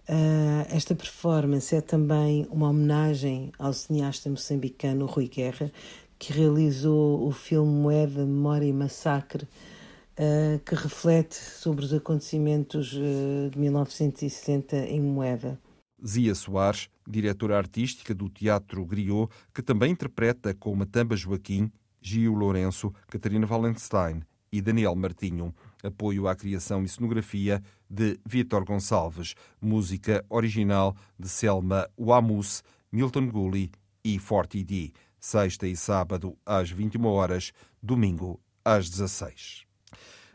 ah, 0.08 0.68
esta 0.72 0.96
performance 0.96 1.76
é 1.76 1.82
também 1.82 2.48
uma 2.50 2.70
homenagem 2.70 3.52
ao 3.60 3.74
cineasta 3.74 4.30
moçambicano 4.30 5.06
Rui 5.06 5.28
Guerra, 5.28 5.72
que 6.20 6.34
realizou 6.34 7.26
o 7.26 7.32
filme 7.32 7.72
Moeda, 7.72 8.26
Memória 8.26 8.66
e 8.66 8.74
Massacre, 8.74 9.46
uh, 9.46 10.60
que 10.66 10.76
reflete 10.76 11.36
sobre 11.36 11.86
os 11.86 11.94
acontecimentos 11.94 12.94
uh, 12.94 13.50
de 13.50 13.58
1960 13.58 14.76
em 14.76 15.00
Moeda. 15.00 15.58
Zia 16.06 16.36
Soares, 16.36 16.90
diretora 17.08 17.58
artística 17.58 18.14
do 18.14 18.30
Teatro 18.30 18.86
Griot, 18.86 19.32
que 19.54 19.62
também 19.62 19.92
interpreta 19.92 20.54
com 20.54 20.76
Matamba 20.76 21.16
Joaquim, 21.16 21.72
Gil 22.02 22.34
Lourenço, 22.34 22.94
Catarina 23.08 23.46
Valenstein 23.46 24.22
e 24.52 24.62
Daniel 24.62 24.96
Martinho. 24.96 25.54
Apoio 25.84 26.28
à 26.28 26.36
criação 26.36 26.84
e 26.84 26.88
cenografia 26.88 27.62
de 27.90 28.20
Vitor 28.26 28.66
Gonçalves. 28.66 29.36
Música 29.62 30.24
original 30.30 30.96
de 31.18 31.30
Selma 31.30 31.90
Wamus, 31.98 32.64
Milton 32.92 33.28
Gulli 33.28 33.72
e 34.04 34.18
Forty 34.18 34.64
D. 34.64 34.94
Sexta 35.20 35.68
e 35.68 35.76
sábado 35.76 36.38
às 36.46 36.70
21 36.70 37.06
horas, 37.06 37.52
domingo 37.82 38.40
às 38.64 38.90
16. 38.90 39.69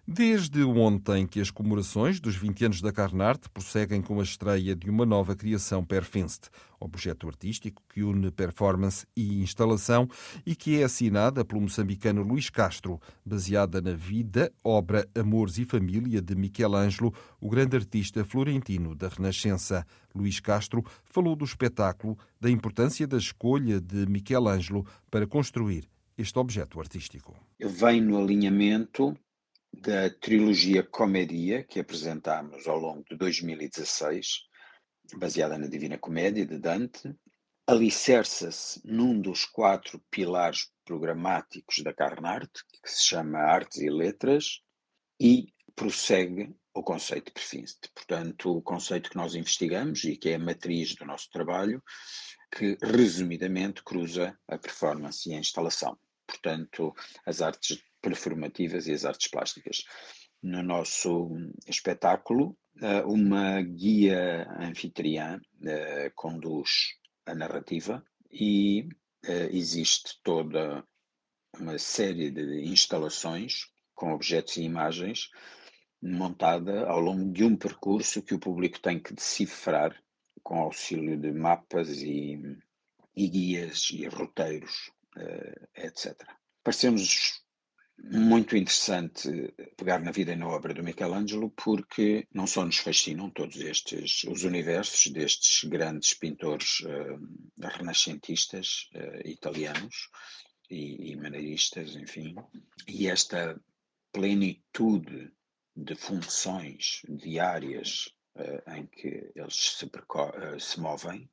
Desde 0.06 0.62
ontem 0.62 1.26
que 1.26 1.40
as 1.40 1.50
comemorações 1.50 2.20
dos 2.20 2.36
20 2.36 2.66
anos 2.66 2.82
da 2.82 2.92
Carnarte 2.92 3.48
prosseguem 3.48 4.02
com 4.02 4.20
a 4.20 4.22
estreia 4.22 4.76
de 4.76 4.90
uma 4.90 5.06
nova 5.06 5.34
criação 5.34 5.82
Perfinst, 5.82 6.50
objeto 6.78 7.26
artístico 7.26 7.82
que 7.88 8.02
une 8.02 8.30
performance 8.30 9.06
e 9.16 9.40
instalação 9.40 10.06
e 10.44 10.54
que 10.54 10.78
é 10.78 10.84
assinada 10.84 11.42
pelo 11.42 11.62
moçambicano 11.62 12.22
Luís 12.22 12.50
Castro, 12.50 13.00
baseada 13.24 13.80
na 13.80 13.94
vida, 13.94 14.52
obra, 14.62 15.08
amores 15.14 15.56
e 15.56 15.64
família 15.64 16.20
de 16.20 16.34
Michelangelo, 16.34 17.14
o 17.40 17.48
grande 17.48 17.74
artista 17.74 18.26
florentino 18.26 18.94
da 18.94 19.08
Renascença. 19.08 19.86
Luís 20.14 20.38
Castro 20.38 20.84
falou 21.02 21.34
do 21.34 21.46
espetáculo, 21.46 22.18
da 22.38 22.50
importância 22.50 23.06
da 23.06 23.16
escolha 23.16 23.80
de 23.80 24.04
Michelangelo 24.06 24.84
para 25.10 25.26
construir 25.26 25.88
este 26.16 26.38
objeto 26.38 26.78
artístico. 26.78 27.34
Vem 27.58 28.02
no 28.02 28.18
alinhamento 28.18 29.16
da 29.80 30.08
trilogia 30.10 30.82
Comédia 30.82 31.64
que 31.64 31.80
apresentámos 31.80 32.66
ao 32.66 32.78
longo 32.78 33.04
de 33.08 33.16
2016, 33.16 34.44
baseada 35.16 35.58
na 35.58 35.66
Divina 35.66 35.98
Comédia 35.98 36.46
de 36.46 36.58
Dante, 36.58 37.14
alicerça-se 37.66 38.80
num 38.84 39.20
dos 39.20 39.44
quatro 39.44 39.98
pilares 40.10 40.70
programáticos 40.84 41.82
da 41.82 41.92
Carnarte, 41.92 42.62
que 42.82 42.90
se 42.90 43.04
chama 43.04 43.38
Artes 43.38 43.78
e 43.78 43.90
Letras, 43.90 44.60
e 45.20 45.46
prossegue 45.74 46.54
o 46.74 46.82
conceito 46.82 47.26
de 47.26 47.32
Perfinste. 47.32 47.90
Portanto, 47.94 48.56
o 48.56 48.62
conceito 48.62 49.10
que 49.10 49.16
nós 49.16 49.34
investigamos 49.34 50.04
e 50.04 50.16
que 50.16 50.30
é 50.30 50.34
a 50.34 50.38
matriz 50.38 50.94
do 50.94 51.04
nosso 51.04 51.30
trabalho, 51.30 51.82
que 52.54 52.76
resumidamente 52.82 53.82
cruza 53.82 54.38
a 54.46 54.58
performance 54.58 55.28
e 55.28 55.34
a 55.34 55.38
instalação. 55.38 55.98
Portanto, 56.26 56.94
as 57.26 57.40
artes 57.40 57.82
performativas 58.04 58.86
e 58.86 58.92
as 58.92 59.04
artes 59.06 59.30
plásticas. 59.30 59.84
No 60.42 60.62
nosso 60.62 61.30
espetáculo, 61.66 62.54
eh, 62.82 63.02
uma 63.04 63.62
guia 63.62 64.46
anfitriã 64.60 65.40
eh, 65.64 66.12
conduz 66.14 66.98
a 67.24 67.34
narrativa 67.34 68.04
e 68.30 68.86
eh, 69.24 69.48
existe 69.52 70.20
toda 70.22 70.84
uma 71.58 71.78
série 71.78 72.30
de 72.30 72.64
instalações 72.66 73.68
com 73.94 74.12
objetos 74.12 74.58
e 74.58 74.64
imagens 74.64 75.30
montada 76.02 76.86
ao 76.86 77.00
longo 77.00 77.32
de 77.32 77.44
um 77.44 77.56
percurso 77.56 78.22
que 78.22 78.34
o 78.34 78.40
público 78.40 78.78
tem 78.80 79.00
que 79.00 79.14
decifrar 79.14 79.98
com 80.42 80.58
auxílio 80.58 81.16
de 81.16 81.32
mapas 81.32 82.02
e, 82.02 82.38
e 83.16 83.28
guias 83.28 83.88
e 83.90 84.06
roteiros, 84.08 84.90
etc. 85.74 86.14
Parecemos 86.62 87.43
muito 88.14 88.56
interessante 88.56 89.52
pegar 89.76 89.98
na 90.00 90.12
vida 90.12 90.32
e 90.32 90.36
na 90.36 90.46
obra 90.46 90.72
do 90.72 90.82
Michelangelo 90.82 91.50
porque 91.50 92.26
não 92.32 92.46
só 92.46 92.64
nos 92.64 92.78
fascinam 92.78 93.28
todos 93.30 93.56
estes 93.56 94.24
os 94.24 94.44
universos 94.44 95.12
destes 95.12 95.64
grandes 95.68 96.14
pintores 96.14 96.80
uh, 96.80 97.68
renascentistas 97.76 98.88
uh, 98.94 99.28
italianos 99.28 100.08
e, 100.70 101.10
e 101.10 101.16
maneiristas, 101.16 101.96
enfim, 101.96 102.34
e 102.86 103.08
esta 103.08 103.60
plenitude 104.12 105.32
de 105.76 105.94
funções 105.96 107.02
diárias 107.08 108.08
uh, 108.36 108.76
em 108.76 108.86
que 108.86 109.32
eles 109.34 109.76
se, 109.76 109.90
se 110.60 110.80
movem 110.80 111.28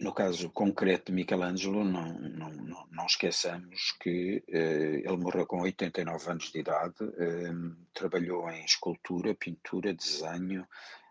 no 0.00 0.12
caso 0.12 0.50
concreto 0.50 1.06
de 1.06 1.12
Michelangelo, 1.12 1.84
não, 1.84 2.18
não, 2.18 2.86
não, 2.90 3.06
esqueçamos 3.06 3.92
que 4.00 4.42
eh, 4.48 5.02
ele 5.04 5.16
morreu 5.16 5.46
com 5.46 5.60
89 5.60 6.30
anos 6.30 6.50
de 6.50 6.58
idade, 6.58 6.96
eh, 7.16 7.52
trabalhou 7.92 8.50
em 8.50 8.64
escultura, 8.64 9.34
pintura, 9.34 9.94
desenho, 9.94 10.66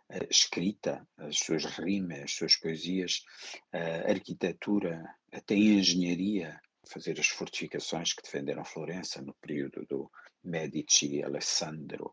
eh, 0.09 0.27
escrita, 0.29 1.07
as 1.17 1.37
suas 1.37 1.65
rimas, 1.65 2.23
as 2.23 2.33
suas 2.33 2.55
poesias, 2.57 3.23
arquitetura, 4.07 5.03
até 5.31 5.55
engenharia, 5.55 6.59
fazer 6.85 7.17
as 7.19 7.27
fortificações 7.27 8.13
que 8.13 8.21
defenderam 8.21 8.65
Florença 8.65 9.21
no 9.21 9.33
período 9.35 9.85
do 9.85 10.11
Medici 10.43 11.23
Alessandro 11.23 12.11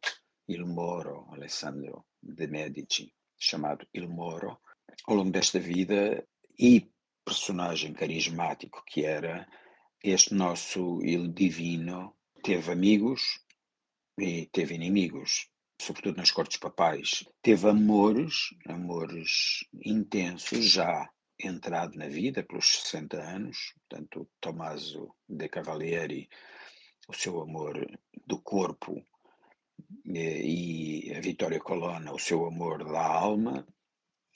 Il 0.50 0.66
Moro, 0.66 1.28
Alessandro 1.30 2.06
de 2.20 2.46
Medici, 2.48 3.12
chamado 3.36 3.86
Il 3.92 4.08
Moro. 4.08 4.60
Ao 5.06 5.14
longo 5.14 5.30
desta 5.30 5.60
vida, 5.60 6.26
e 6.60 6.86
personagem 7.24 7.94
carismático 7.94 8.84
que 8.84 9.06
era, 9.06 9.48
este 10.04 10.34
nosso 10.34 11.00
Il 11.02 11.32
Divino 11.32 12.14
teve 12.42 12.70
amigos 12.70 13.40
e 14.18 14.44
teve 14.52 14.74
inimigos, 14.74 15.48
sobretudo 15.80 16.18
nas 16.18 16.30
cortes 16.30 16.58
papais. 16.58 17.24
Teve 17.40 17.70
amores, 17.70 18.50
amores 18.66 19.64
intensos, 19.82 20.66
já 20.66 21.08
entrado 21.38 21.96
na 21.96 22.08
vida 22.08 22.42
pelos 22.42 22.82
60 22.82 23.16
anos, 23.16 23.72
portanto, 23.88 24.28
Tommaso 24.38 25.14
de 25.26 25.48
Cavalieri, 25.48 26.28
o 27.08 27.14
seu 27.14 27.40
amor 27.40 27.74
do 28.26 28.38
corpo 28.38 29.02
e 30.04 31.10
a 31.16 31.20
Vitória 31.20 31.58
Colonna, 31.58 32.12
o 32.12 32.18
seu 32.18 32.44
amor 32.44 32.84
da 32.84 33.02
alma, 33.02 33.66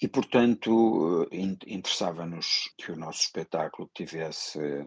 e 0.00 0.08
portanto 0.08 1.28
interessava-nos 1.32 2.70
que 2.76 2.92
o 2.92 2.96
nosso 2.96 3.22
espetáculo 3.22 3.90
tivesse 3.94 4.86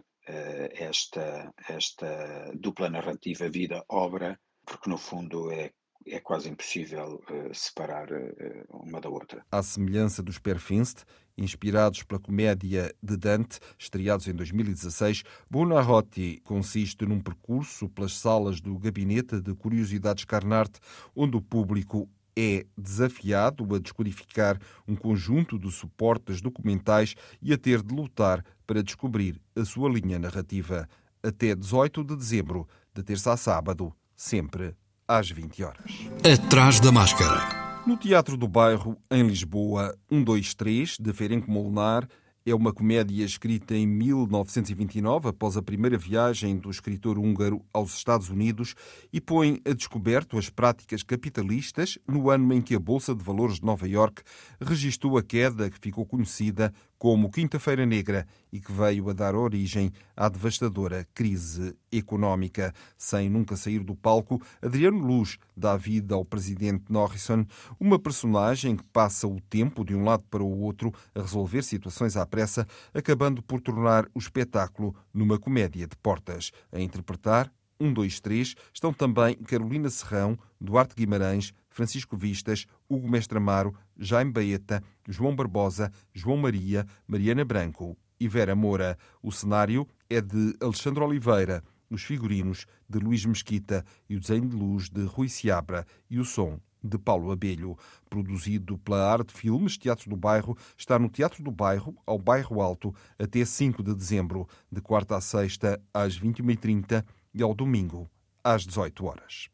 esta, 0.74 1.52
esta 1.68 2.52
dupla 2.54 2.90
narrativa 2.90 3.48
vida-obra, 3.48 4.38
porque 4.66 4.90
no 4.90 4.98
fundo 4.98 5.50
é 5.50 5.72
é 6.06 6.20
quase 6.20 6.48
impossível 6.48 7.22
uh, 7.30 7.54
separar 7.54 8.10
uh, 8.10 8.64
uma 8.70 9.00
da 9.00 9.08
outra. 9.08 9.44
À 9.50 9.62
semelhança 9.62 10.22
dos 10.22 10.38
Perfinst, 10.38 11.04
inspirados 11.36 12.02
pela 12.02 12.20
comédia 12.20 12.94
de 13.02 13.16
Dante, 13.16 13.58
estreados 13.78 14.26
em 14.26 14.32
2016, 14.34 15.22
Buonarroti 15.50 16.40
consiste 16.44 17.04
num 17.06 17.20
percurso 17.20 17.88
pelas 17.88 18.16
salas 18.16 18.60
do 18.60 18.78
Gabinete 18.78 19.40
de 19.40 19.54
Curiosidades 19.54 20.24
Carnarte, 20.24 20.80
onde 21.14 21.36
o 21.36 21.42
público 21.42 22.08
é 22.38 22.64
desafiado 22.76 23.74
a 23.74 23.80
descodificar 23.80 24.60
um 24.86 24.94
conjunto 24.94 25.58
de 25.58 25.72
suportes 25.72 26.40
documentais 26.40 27.16
e 27.42 27.52
a 27.52 27.58
ter 27.58 27.82
de 27.82 27.92
lutar 27.92 28.44
para 28.64 28.80
descobrir 28.80 29.40
a 29.56 29.64
sua 29.64 29.90
linha 29.90 30.20
narrativa. 30.20 30.88
Até 31.20 31.52
18 31.52 32.04
de 32.04 32.14
dezembro, 32.14 32.68
de 32.94 33.02
terça 33.02 33.32
a 33.32 33.36
sábado, 33.36 33.92
sempre 34.14 34.76
às 35.08 35.28
20 35.28 35.64
horas. 35.64 35.92
Atrás 36.22 36.78
da 36.78 36.92
máscara. 36.92 37.82
No 37.84 37.96
Teatro 37.96 38.36
do 38.36 38.46
Bairro, 38.46 38.96
em 39.10 39.26
Lisboa, 39.26 39.96
123, 40.08 40.96
de 41.00 41.12
Ferenc 41.12 41.50
Molnar, 41.50 42.06
é 42.50 42.54
uma 42.54 42.72
comédia 42.72 43.24
escrita 43.24 43.74
em 43.74 43.86
1929, 43.86 45.28
após 45.28 45.56
a 45.56 45.62
primeira 45.62 45.98
viagem 45.98 46.56
do 46.56 46.70
escritor 46.70 47.18
húngaro 47.18 47.64
aos 47.72 47.94
Estados 47.94 48.30
Unidos, 48.30 48.74
e 49.12 49.20
põe 49.20 49.60
a 49.64 49.72
descoberto 49.72 50.38
as 50.38 50.48
práticas 50.48 51.02
capitalistas 51.02 51.98
no 52.06 52.30
ano 52.30 52.54
em 52.54 52.62
que 52.62 52.74
a 52.74 52.78
Bolsa 52.78 53.14
de 53.14 53.22
Valores 53.22 53.56
de 53.56 53.64
Nova 53.64 53.88
York 53.88 54.22
registrou 54.60 55.18
a 55.18 55.22
queda 55.22 55.70
que 55.70 55.78
ficou 55.78 56.06
conhecida 56.06 56.72
como 56.98 57.30
Quinta-feira 57.30 57.86
Negra 57.86 58.26
e 58.52 58.60
que 58.60 58.72
veio 58.72 59.08
a 59.08 59.12
dar 59.12 59.34
origem 59.34 59.92
à 60.16 60.28
devastadora 60.28 61.06
crise 61.14 61.76
económica. 61.92 62.74
Sem 62.96 63.30
nunca 63.30 63.56
sair 63.56 63.80
do 63.80 63.94
palco, 63.94 64.42
Adriano 64.60 64.98
Luz 64.98 65.38
dá 65.56 65.76
vida 65.76 66.14
ao 66.14 66.24
presidente 66.24 66.84
Norrison, 66.90 67.46
uma 67.78 67.98
personagem 67.98 68.76
que 68.76 68.84
passa 68.84 69.28
o 69.28 69.40
tempo 69.42 69.84
de 69.84 69.94
um 69.94 70.04
lado 70.04 70.24
para 70.30 70.42
o 70.42 70.60
outro 70.60 70.92
a 71.14 71.20
resolver 71.20 71.62
situações 71.62 72.16
à 72.16 72.26
pressa, 72.26 72.66
acabando 72.92 73.42
por 73.42 73.60
tornar 73.60 74.06
o 74.14 74.18
espetáculo 74.18 74.94
numa 75.14 75.38
comédia 75.38 75.86
de 75.86 75.96
portas. 75.96 76.50
A 76.72 76.80
interpretar 76.80 77.52
um, 77.80 77.92
dois, 77.92 78.18
três, 78.18 78.54
estão 78.72 78.92
também 78.92 79.36
Carolina 79.36 79.88
Serrão, 79.88 80.36
Duarte 80.60 80.94
Guimarães, 80.96 81.52
Francisco 81.70 82.16
Vistas, 82.16 82.66
Hugo 82.88 83.08
Mestre 83.08 83.38
Amaro, 83.38 83.74
Jaime 83.96 84.32
Baeta, 84.32 84.82
João 85.08 85.36
Barbosa, 85.36 85.92
João 86.12 86.36
Maria, 86.36 86.86
Mariana 87.06 87.44
Branco 87.44 87.96
e 88.18 88.26
Vera 88.26 88.56
Moura. 88.56 88.96
O 89.22 89.30
cenário 89.30 89.86
é 90.08 90.20
de 90.20 90.54
Alexandre 90.60 91.02
Oliveira, 91.02 91.62
os 91.90 92.02
figurinos 92.02 92.66
de 92.88 92.98
Luís 92.98 93.24
Mesquita 93.24 93.84
e 94.08 94.16
o 94.16 94.20
desenho 94.20 94.48
de 94.48 94.56
luz 94.56 94.88
de 94.88 95.04
Rui 95.04 95.28
Seabra 95.28 95.86
e 96.08 96.18
o 96.18 96.24
som 96.24 96.60
de 96.82 96.98
Paulo 96.98 97.30
Abelho. 97.30 97.76
Produzido 98.08 98.78
pela 98.78 99.12
Arte 99.12 99.32
Filmes, 99.32 99.76
Teatro 99.76 100.08
do 100.08 100.16
Bairro 100.16 100.56
está 100.76 100.98
no 100.98 101.08
Teatro 101.08 101.42
do 101.42 101.50
Bairro, 101.50 101.96
ao 102.06 102.18
Bairro 102.18 102.60
Alto, 102.60 102.94
até 103.18 103.44
5 103.44 103.82
de 103.82 103.94
dezembro, 103.94 104.48
de 104.70 104.80
quarta 104.80 105.16
a 105.16 105.20
sexta, 105.20 105.80
às 105.92 106.18
21h30 106.18 107.04
e 107.34 107.42
ao 107.42 107.54
domingo, 107.54 108.08
às 108.42 108.64
18 108.64 109.04
horas. 109.04 109.50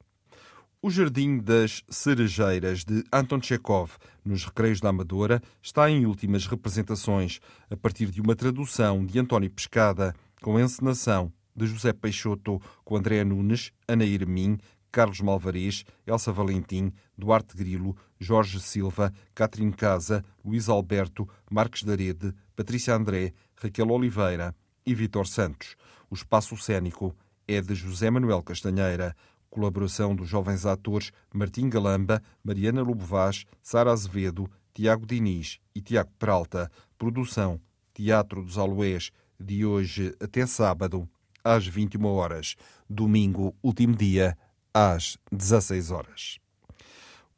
O 0.87 0.91
Jardim 0.91 1.38
das 1.38 1.83
Cerejeiras 1.88 2.85
de 2.85 3.05
Anton 3.11 3.41
Chekhov, 3.41 3.93
nos 4.23 4.45
Recreios 4.45 4.83
da 4.83 4.91
Amadora, 4.91 5.41
está 5.62 5.88
em 5.88 6.05
últimas 6.05 6.47
representações, 6.47 7.41
a 7.71 7.75
partir 7.75 8.11
de 8.11 8.21
uma 8.21 8.37
tradução 8.37 9.03
de 9.07 9.19
António 9.19 9.50
Pescada, 9.50 10.14
com 10.43 10.61
encenação 10.61 11.33
de 11.57 11.67
José 11.67 11.95
Peixoto, 11.95 12.61
com 12.85 12.99
André 12.99 13.25
Nunes, 13.25 13.73
Ana 13.88 14.05
Irmim, 14.05 14.59
Carlos 14.92 15.23
Malvarez, 15.23 15.87
Elsa 16.07 16.31
Valentim, 16.31 16.92
Duarte 17.16 17.57
Grilo, 17.57 17.97
Jorge 18.20 18.61
Silva, 18.61 19.11
Catrin 19.35 19.70
Casa, 19.70 20.23
Luís 20.44 20.68
Alberto, 20.68 21.27
Marques 21.51 21.83
Darede, 21.83 22.35
Patrícia 22.55 22.94
André, 22.94 23.33
Raquel 23.57 23.88
Oliveira 23.88 24.55
e 24.85 24.94
Vitor 24.94 25.27
Santos. 25.27 25.77
O 26.11 26.14
espaço 26.14 26.55
cênico 26.59 27.16
é 27.49 27.61
de 27.61 27.75
José 27.75 28.11
Manuel 28.11 28.42
Castanheira. 28.42 29.16
Colaboração 29.55 30.17
dos 30.17 30.29
jovens 30.29 30.67
atores 30.67 31.12
Martim 31.33 31.69
Galamba, 31.69 32.21
Mariana 32.43 32.83
Lobo 32.83 33.05
Vaz, 33.05 33.45
Sara 33.62 33.93
Azevedo, 33.93 34.51
Tiago 34.75 35.07
Diniz 35.07 35.61
e 35.73 35.81
Tiago 35.81 36.11
Peralta. 36.19 36.69
Produção 36.99 37.61
Teatro 37.93 38.43
dos 38.43 38.59
Aloés, 38.59 39.12
de 39.38 39.64
hoje 39.64 40.12
até 40.21 40.45
sábado, 40.45 41.09
às 41.45 41.69
21 41.69 42.05
horas. 42.05 42.57
Domingo, 42.90 43.55
último 43.62 43.95
dia, 43.95 44.37
às 44.73 45.17
16 45.31 45.93
horas. 45.93 46.38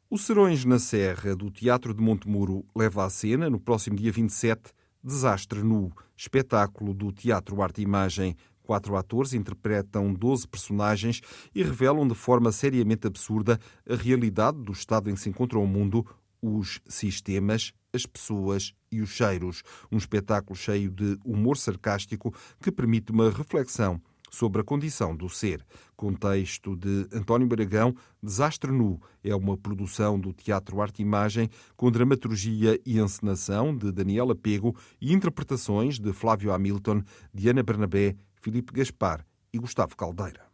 O 0.09 0.17
Serões 0.17 0.65
na 0.65 0.79
Serra 0.79 1.35
do 1.35 1.51
Teatro 1.51 1.93
de 1.93 2.01
Montemuro 2.01 2.65
leva 2.75 3.05
à 3.05 3.11
cena, 3.11 3.47
no 3.47 3.59
próximo 3.59 3.95
dia 3.95 4.11
27, 4.11 4.73
Desastre 5.03 5.61
Nu, 5.61 5.91
espetáculo 6.15 6.95
do 6.95 7.11
Teatro 7.11 7.61
Arte 7.61 7.81
e 7.81 7.83
Imagem, 7.83 8.35
Quatro 8.67 8.97
atores 8.97 9.33
interpretam 9.33 10.13
12 10.13 10.45
personagens 10.45 11.21
e 11.55 11.63
revelam 11.63 12.05
de 12.05 12.13
forma 12.13 12.51
seriamente 12.51 13.07
absurda 13.07 13.57
a 13.89 13.95
realidade 13.95 14.61
do 14.61 14.73
estado 14.73 15.09
em 15.09 15.13
que 15.13 15.21
se 15.21 15.29
encontra 15.29 15.57
o 15.57 15.65
mundo, 15.65 16.05
os 16.41 16.81
sistemas, 16.85 17.71
as 17.93 18.05
pessoas 18.05 18.73
e 18.91 18.99
os 18.99 19.09
cheiros. 19.09 19.63
Um 19.89 19.95
espetáculo 19.95 20.53
cheio 20.53 20.91
de 20.91 21.17
humor 21.23 21.55
sarcástico 21.55 22.35
que 22.61 22.69
permite 22.69 23.09
uma 23.13 23.31
reflexão 23.31 24.01
sobre 24.29 24.59
a 24.59 24.65
condição 24.65 25.15
do 25.15 25.29
ser. 25.29 25.65
Contexto 25.95 26.75
de 26.75 27.07
António 27.13 27.47
Baragão, 27.47 27.95
Desastre 28.21 28.69
Nu 28.69 29.01
é 29.23 29.33
uma 29.33 29.57
produção 29.57 30.19
do 30.19 30.33
Teatro 30.33 30.81
Arte 30.81 30.99
e 30.99 31.03
Imagem 31.03 31.49
com 31.77 31.89
dramaturgia 31.89 32.77
e 32.85 32.99
encenação 32.99 33.73
de 33.73 33.93
Daniela 33.93 34.35
Pego 34.35 34.75
e 34.99 35.13
interpretações 35.13 35.97
de 35.99 36.11
Flávio 36.11 36.51
Hamilton, 36.51 37.01
Diana 37.33 37.63
Bernabé 37.63 38.15
Filipe 38.47 38.71
Gaspar 38.71 39.25
e 39.51 39.59
Gustavo 39.59 39.93
Caldeira. 39.97 40.47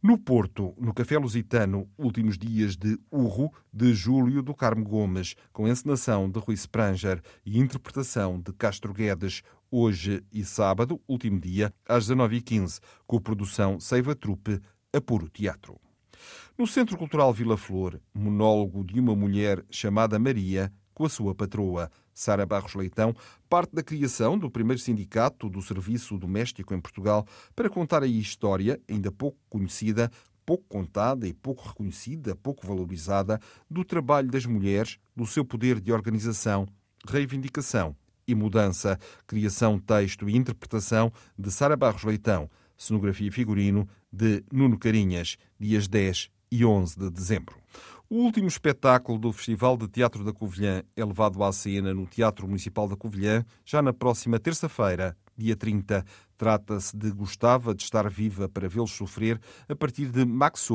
No 0.00 0.16
Porto, 0.16 0.72
no 0.78 0.94
Café 0.94 1.18
Lusitano, 1.18 1.90
últimos 1.98 2.38
dias 2.38 2.76
de 2.76 2.96
Urro, 3.10 3.52
de 3.72 3.92
Júlio 3.92 4.44
do 4.44 4.54
Carmo 4.54 4.84
Gomes, 4.84 5.34
com 5.52 5.66
encenação 5.66 6.30
de 6.30 6.38
Rui 6.38 6.54
Spranger 6.54 7.20
e 7.44 7.58
interpretação 7.58 8.40
de 8.40 8.52
Castro 8.52 8.94
Guedes, 8.94 9.42
hoje 9.68 10.22
e 10.32 10.44
sábado, 10.44 11.00
último 11.08 11.40
dia, 11.40 11.74
às 11.88 12.08
19h15, 12.08 12.78
com 13.08 13.18
produção 13.18 13.80
Seiva 13.80 14.14
Trupe, 14.14 14.60
Apuro 14.92 15.28
Teatro. 15.28 15.80
No 16.56 16.64
Centro 16.64 16.96
Cultural 16.96 17.32
Vila 17.32 17.56
Flor, 17.56 18.00
monólogo 18.14 18.84
de 18.84 19.00
uma 19.00 19.16
mulher 19.16 19.64
chamada 19.68 20.16
Maria, 20.16 20.72
com 20.94 21.04
a 21.04 21.08
sua 21.08 21.34
patroa, 21.34 21.90
Sara 22.16 22.46
Barros 22.46 22.74
Leitão, 22.74 23.14
parte 23.46 23.74
da 23.74 23.82
criação 23.82 24.38
do 24.38 24.50
primeiro 24.50 24.80
sindicato 24.80 25.50
do 25.50 25.60
serviço 25.60 26.16
doméstico 26.16 26.74
em 26.74 26.80
Portugal 26.80 27.26
para 27.54 27.68
contar 27.68 28.02
a 28.02 28.06
história, 28.06 28.80
ainda 28.88 29.12
pouco 29.12 29.36
conhecida, 29.50 30.10
pouco 30.46 30.64
contada 30.66 31.28
e 31.28 31.34
pouco 31.34 31.68
reconhecida, 31.68 32.34
pouco 32.34 32.66
valorizada, 32.66 33.38
do 33.70 33.84
trabalho 33.84 34.30
das 34.30 34.46
mulheres, 34.46 34.98
do 35.14 35.26
seu 35.26 35.44
poder 35.44 35.78
de 35.78 35.92
organização, 35.92 36.66
reivindicação 37.06 37.94
e 38.26 38.34
mudança, 38.34 38.98
criação, 39.26 39.78
texto 39.78 40.28
e 40.28 40.34
interpretação 40.34 41.12
de 41.38 41.50
Sara 41.52 41.76
Barros 41.76 42.02
Leitão, 42.02 42.50
cenografia 42.78 43.28
e 43.28 43.30
figurino 43.30 43.86
de 44.10 44.42
Nuno 44.50 44.78
Carinhas, 44.78 45.36
dias 45.60 45.86
10 45.86 46.30
e 46.50 46.64
11 46.64 46.98
de 46.98 47.10
dezembro. 47.10 47.56
O 48.08 48.18
último 48.18 48.46
espetáculo 48.46 49.18
do 49.18 49.32
Festival 49.32 49.76
de 49.76 49.88
Teatro 49.88 50.22
da 50.22 50.32
Covilhã 50.32 50.80
é 50.94 51.04
levado 51.04 51.42
à 51.42 51.52
cena 51.52 51.92
no 51.92 52.06
Teatro 52.06 52.46
Municipal 52.46 52.86
da 52.86 52.94
Covilhã 52.94 53.44
já 53.64 53.82
na 53.82 53.92
próxima 53.92 54.38
terça-feira, 54.38 55.16
dia 55.36 55.56
30. 55.56 56.04
Trata-se 56.38 56.96
de 56.96 57.10
Gostava 57.10 57.74
de 57.74 57.82
Estar 57.82 58.08
Viva 58.08 58.48
para 58.48 58.68
Vê-los 58.68 58.92
Sofrer, 58.92 59.40
a 59.68 59.74
partir 59.74 60.06
de 60.06 60.24
Max 60.24 60.68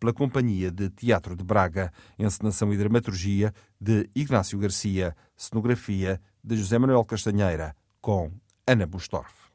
pela 0.00 0.12
Companhia 0.12 0.72
de 0.72 0.90
Teatro 0.90 1.36
de 1.36 1.44
Braga. 1.44 1.92
Encenação 2.18 2.74
e 2.74 2.76
dramaturgia 2.76 3.54
de 3.80 4.10
Ignácio 4.12 4.58
Garcia. 4.58 5.14
Cenografia 5.36 6.20
de 6.42 6.56
José 6.56 6.80
Manuel 6.80 7.04
Castanheira, 7.04 7.76
com 8.00 8.32
Ana 8.66 8.86
Bustorff. 8.86 9.52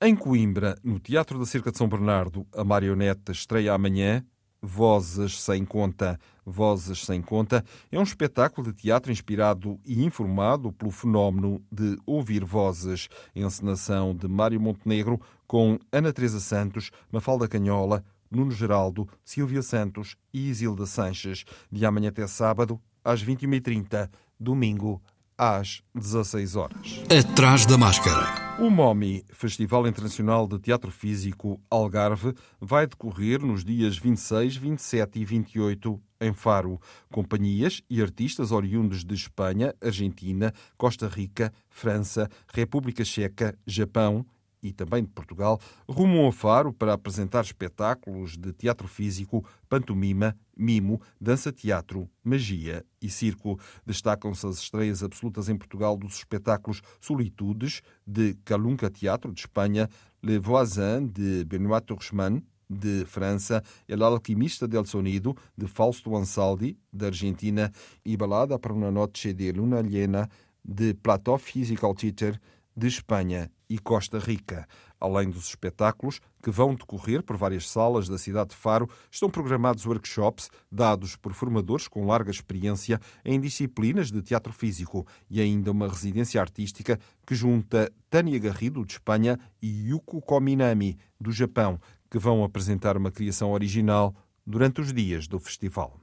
Em 0.00 0.16
Coimbra, 0.16 0.76
no 0.82 0.98
Teatro 0.98 1.38
da 1.38 1.46
Cerca 1.46 1.70
de 1.70 1.78
São 1.78 1.88
Bernardo, 1.88 2.44
a 2.52 2.64
marioneta 2.64 3.30
estreia 3.30 3.74
amanhã 3.74 4.24
Vozes 4.60 5.40
Sem 5.40 5.64
Conta. 5.64 6.18
Vozes 6.44 7.04
Sem 7.04 7.20
Conta 7.20 7.64
é 7.90 7.98
um 7.98 8.02
espetáculo 8.02 8.72
de 8.72 8.82
teatro 8.82 9.12
inspirado 9.12 9.78
e 9.84 10.04
informado 10.04 10.72
pelo 10.72 10.90
fenómeno 10.90 11.62
de 11.70 11.98
ouvir 12.06 12.44
vozes. 12.44 13.08
Encenação 13.34 14.14
de 14.14 14.26
Mário 14.26 14.60
Montenegro 14.60 15.20
com 15.46 15.78
Ana 15.92 16.12
Teresa 16.12 16.40
Santos, 16.40 16.90
Mafalda 17.10 17.48
Canhola, 17.48 18.04
Nuno 18.30 18.50
Geraldo, 18.50 19.08
Silvia 19.24 19.62
Santos 19.62 20.16
e 20.32 20.48
Isilda 20.48 20.86
Sanches, 20.86 21.44
de 21.70 21.84
amanhã 21.86 22.08
até 22.10 22.26
sábado, 22.26 22.80
às 23.04 23.24
21h30, 23.24 24.10
domingo, 24.38 25.00
às 25.36 25.82
16 25.94 26.56
horas. 26.56 27.02
Atrás 27.10 27.64
da 27.64 27.78
máscara. 27.78 28.47
O 28.60 28.70
MOMI, 28.70 29.24
Festival 29.30 29.86
Internacional 29.86 30.44
de 30.48 30.58
Teatro 30.58 30.90
Físico 30.90 31.60
Algarve, 31.70 32.34
vai 32.60 32.88
decorrer 32.88 33.40
nos 33.40 33.64
dias 33.64 33.96
26, 33.96 34.56
27 34.56 35.20
e 35.20 35.24
28 35.24 36.02
em 36.20 36.32
Faro. 36.32 36.80
Companhias 37.08 37.80
e 37.88 38.02
artistas 38.02 38.50
oriundos 38.50 39.04
de 39.04 39.14
Espanha, 39.14 39.72
Argentina, 39.80 40.52
Costa 40.76 41.06
Rica, 41.06 41.52
França, 41.70 42.28
República 42.52 43.04
Checa, 43.04 43.56
Japão 43.64 44.26
e 44.62 44.72
também 44.72 45.02
de 45.02 45.10
Portugal, 45.10 45.60
rumam 45.88 46.26
a 46.26 46.32
Faro 46.32 46.72
para 46.72 46.92
apresentar 46.92 47.44
espetáculos 47.44 48.36
de 48.36 48.52
teatro 48.52 48.88
físico, 48.88 49.44
pantomima, 49.68 50.36
mimo, 50.56 51.00
dança-teatro, 51.20 52.08
magia 52.22 52.84
e 53.00 53.08
circo. 53.08 53.58
Destacam-se 53.86 54.46
as 54.46 54.58
estreias 54.58 55.02
absolutas 55.02 55.48
em 55.48 55.56
Portugal 55.56 55.96
dos 55.96 56.16
espetáculos 56.16 56.82
Solitudes, 57.00 57.82
de 58.06 58.34
Calunca 58.44 58.90
Teatro, 58.90 59.32
de 59.32 59.40
Espanha, 59.40 59.88
Le 60.22 60.38
Voisin, 60.38 61.06
de 61.06 61.44
Benoît 61.44 61.84
Torchman, 61.84 62.42
de 62.68 63.04
França, 63.06 63.62
El 63.88 64.02
Alquimista 64.02 64.68
del 64.68 64.84
Sonido, 64.84 65.34
de 65.56 65.66
Fausto 65.66 66.14
Ansaldi, 66.16 66.76
da 66.92 67.06
Argentina, 67.06 67.72
e 68.04 68.16
Balada 68.16 68.58
para 68.58 68.72
uma 68.72 68.90
Noche 68.90 69.32
de 69.32 69.50
Luna 69.52 69.80
Llena, 69.80 70.28
de 70.62 70.92
Plateau 70.92 71.38
Physical 71.38 71.94
Theater, 71.94 72.38
de 72.78 72.86
Espanha 72.86 73.50
e 73.68 73.76
Costa 73.76 74.20
Rica. 74.20 74.64
Além 75.00 75.30
dos 75.30 75.48
espetáculos, 75.48 76.20
que 76.40 76.50
vão 76.50 76.76
decorrer 76.76 77.24
por 77.24 77.36
várias 77.36 77.68
salas 77.68 78.08
da 78.08 78.16
cidade 78.16 78.50
de 78.50 78.56
Faro, 78.56 78.88
estão 79.10 79.28
programados 79.28 79.84
workshops 79.84 80.48
dados 80.70 81.16
por 81.16 81.34
formadores 81.34 81.88
com 81.88 82.06
larga 82.06 82.30
experiência 82.30 83.00
em 83.24 83.40
disciplinas 83.40 84.12
de 84.12 84.22
teatro 84.22 84.52
físico 84.52 85.04
e 85.28 85.40
ainda 85.40 85.72
uma 85.72 85.88
residência 85.88 86.40
artística 86.40 86.98
que 87.26 87.34
junta 87.34 87.92
Tânia 88.08 88.38
Garrido, 88.38 88.84
de 88.86 88.92
Espanha, 88.92 89.38
e 89.60 89.88
Yuko 89.88 90.20
Kominami, 90.20 90.96
do 91.20 91.32
Japão, 91.32 91.80
que 92.08 92.18
vão 92.18 92.44
apresentar 92.44 92.96
uma 92.96 93.10
criação 93.10 93.50
original 93.52 94.14
durante 94.46 94.80
os 94.80 94.92
dias 94.92 95.26
do 95.26 95.40
festival. 95.40 95.98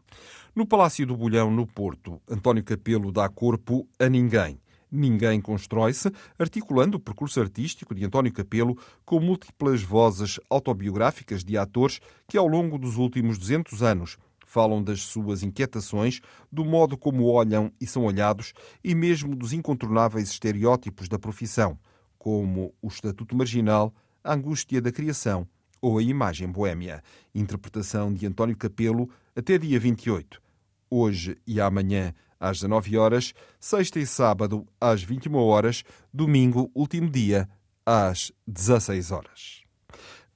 No 0.54 0.66
Palácio 0.66 1.08
do 1.08 1.16
Bolhão, 1.16 1.50
no 1.50 1.66
Porto, 1.66 2.22
António 2.30 2.64
Capelo 2.64 3.12
dá 3.12 3.28
corpo 3.30 3.88
a 3.98 4.08
ninguém. 4.10 4.60
Ninguém 4.96 5.42
constrói-se, 5.42 6.10
articulando 6.40 6.96
o 6.96 7.00
percurso 7.02 7.42
artístico 7.42 7.94
de 7.94 8.06
António 8.06 8.32
Capelo 8.32 8.78
com 9.04 9.20
múltiplas 9.20 9.84
vozes 9.84 10.40
autobiográficas 10.50 11.44
de 11.44 11.58
atores 11.58 12.00
que, 12.26 12.38
ao 12.38 12.48
longo 12.48 12.78
dos 12.78 12.96
últimos 12.96 13.38
200 13.38 13.84
anos, 13.84 14.18
falam 14.46 14.82
das 14.82 15.02
suas 15.02 15.44
inquietações, 15.44 16.22
do 16.50 16.64
modo 16.64 16.98
como 16.98 17.26
olham 17.26 17.74
e 17.80 17.86
são 17.86 18.06
olhados 18.06 18.54
e 18.82 18.96
mesmo 18.96 19.36
dos 19.36 19.52
incontornáveis 19.52 20.30
estereótipos 20.30 21.10
da 21.10 21.20
profissão, 21.20 21.78
como 22.18 22.74
o 22.82 22.88
estatuto 22.88 23.36
marginal, 23.36 23.94
a 24.24 24.34
angústia 24.34 24.82
da 24.82 24.94
criação 24.94 25.46
ou 25.82 25.98
a 25.98 26.04
imagem 26.04 26.50
boêmia. 26.50 27.04
Interpretação 27.34 28.14
de 28.14 28.26
António 28.26 28.56
Capelo 28.56 29.10
até 29.36 29.58
dia 29.58 29.78
28. 29.78 30.42
Hoje 30.90 31.38
e 31.46 31.60
amanhã 31.60 32.14
às 32.39 32.58
19 32.60 32.98
horas, 32.98 33.34
sexta 33.60 34.00
e 34.00 34.06
sábado 34.06 34.65
às 34.80 35.04
21 35.04 35.36
horas, 35.36 35.84
domingo, 36.13 36.69
último 36.74 37.10
dia, 37.10 37.48
às 37.86 38.32
16 38.48 39.12
horas. 39.12 39.65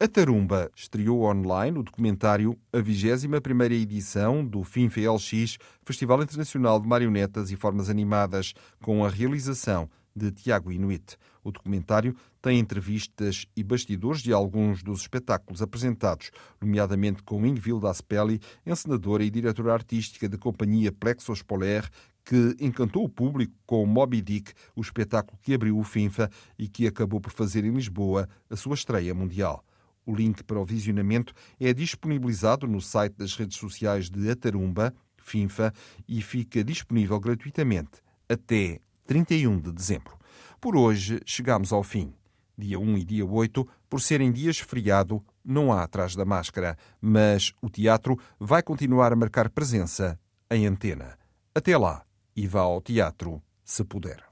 A 0.01 0.07
Tarumba 0.07 0.71
estreou 0.73 1.23
online 1.23 1.77
o 1.77 1.83
documentário 1.83 2.57
A 2.71 2.77
21ª 2.77 3.71
edição 3.73 4.45
do 4.45 4.63
FINFE-LX, 4.63 5.57
Festival 5.83 6.23
Internacional 6.23 6.79
de 6.79 6.87
Marionetas 6.87 7.51
e 7.51 7.57
Formas 7.57 7.89
Animadas, 7.89 8.53
com 8.81 9.03
a 9.03 9.09
realização 9.09 9.89
de 10.15 10.31
Tiago 10.31 10.71
Inuit. 10.71 11.17
O 11.43 11.51
documentário 11.51 12.15
tem 12.41 12.59
entrevistas 12.59 13.45
e 13.55 13.63
bastidores 13.63 14.21
de 14.21 14.31
alguns 14.31 14.81
dos 14.81 15.01
espetáculos 15.01 15.61
apresentados, 15.61 16.31
nomeadamente 16.59 17.21
com 17.23 17.45
Ingvild 17.45 17.85
Aspelli, 17.85 18.39
encenadora 18.65 19.23
e 19.23 19.29
diretora 19.29 19.73
artística 19.73 20.27
da 20.29 20.37
companhia 20.37 20.91
Plexos 20.91 21.41
Polaire, 21.41 21.89
que 22.23 22.55
encantou 22.59 23.03
o 23.03 23.09
público 23.09 23.53
com 23.65 23.85
Moby 23.85 24.21
Dick, 24.21 24.53
o 24.75 24.81
espetáculo 24.81 25.37
que 25.41 25.53
abriu 25.53 25.77
o 25.77 25.83
FINFA 25.83 26.29
e 26.57 26.67
que 26.67 26.87
acabou 26.87 27.19
por 27.19 27.31
fazer 27.31 27.65
em 27.65 27.71
Lisboa 27.71 28.29
a 28.49 28.55
sua 28.55 28.75
estreia 28.75 29.13
mundial. 29.13 29.63
O 30.05 30.15
link 30.15 30.43
para 30.43 30.59
o 30.59 30.65
visionamento 30.65 31.33
é 31.59 31.73
disponibilizado 31.73 32.67
no 32.67 32.81
site 32.81 33.15
das 33.17 33.35
redes 33.35 33.57
sociais 33.57 34.09
de 34.09 34.29
Atarumba, 34.29 34.93
FINFA, 35.17 35.73
e 36.07 36.21
fica 36.21 36.63
disponível 36.63 37.19
gratuitamente 37.19 38.01
até 38.27 38.79
31 39.05 39.59
de 39.59 39.71
dezembro. 39.71 40.17
Por 40.61 40.75
hoje 40.75 41.19
chegamos 41.25 41.71
ao 41.71 41.83
fim. 41.83 42.18
Dia 42.59 42.77
1 42.77 42.97
e 42.97 43.05
dia 43.05 43.25
8, 43.25 43.65
por 43.89 44.01
serem 44.01 44.33
dias 44.33 44.59
feriado, 44.59 45.23
não 45.45 45.71
há 45.71 45.81
atrás 45.81 46.13
da 46.13 46.25
máscara, 46.25 46.77
mas 46.99 47.53
o 47.61 47.69
teatro 47.69 48.19
vai 48.37 48.61
continuar 48.61 49.13
a 49.13 49.15
marcar 49.15 49.49
presença 49.49 50.19
em 50.51 50.67
antena. 50.67 51.17
Até 51.55 51.77
lá 51.77 52.03
e 52.35 52.45
vá 52.47 52.59
ao 52.59 52.81
teatro, 52.81 53.41
se 53.63 53.81
puder. 53.85 54.25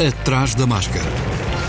Atrás 0.00 0.54
da 0.54 0.66
máscara. 0.66 1.67